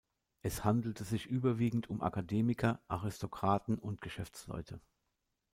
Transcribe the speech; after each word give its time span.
Es 0.41 0.63
handelte 0.63 1.03
sich 1.03 1.27
überwiegend 1.27 1.87
um 1.87 2.01
Akademiker, 2.01 2.81
Aristokraten 2.87 3.77
und 3.77 4.01
Geschäftsleute. 4.01 4.81